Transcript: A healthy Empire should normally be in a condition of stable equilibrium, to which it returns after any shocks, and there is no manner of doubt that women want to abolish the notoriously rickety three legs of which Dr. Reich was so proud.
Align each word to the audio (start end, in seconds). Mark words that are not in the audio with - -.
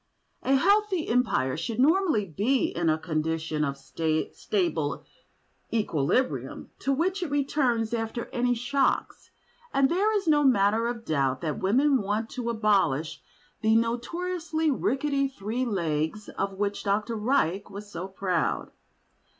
A 0.41 0.55
healthy 0.55 1.07
Empire 1.07 1.55
should 1.55 1.79
normally 1.79 2.25
be 2.25 2.69
in 2.75 2.89
a 2.89 2.97
condition 2.97 3.63
of 3.63 3.77
stable 3.77 5.03
equilibrium, 5.71 6.71
to 6.79 6.91
which 6.91 7.21
it 7.21 7.29
returns 7.29 7.93
after 7.93 8.25
any 8.33 8.55
shocks, 8.55 9.29
and 9.71 9.89
there 9.91 10.11
is 10.17 10.27
no 10.27 10.43
manner 10.43 10.87
of 10.87 11.05
doubt 11.05 11.41
that 11.41 11.59
women 11.59 12.01
want 12.01 12.31
to 12.31 12.49
abolish 12.49 13.21
the 13.61 13.75
notoriously 13.75 14.71
rickety 14.71 15.27
three 15.27 15.65
legs 15.65 16.29
of 16.29 16.53
which 16.53 16.83
Dr. 16.83 17.15
Reich 17.15 17.69
was 17.69 17.91
so 17.91 18.07
proud. 18.07 18.71